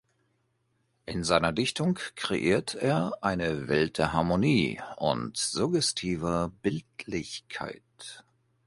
[1.05, 8.23] In seiner Dichtung kreiert er eine Welt der Harmonie und suggestiver Bildlichkeit.